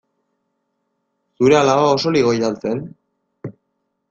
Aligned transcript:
Zure 1.41 1.59
alaba 1.59 1.93
oso 1.99 2.15
ligoia 2.17 2.49
al 2.51 2.59
zen? 2.65 2.83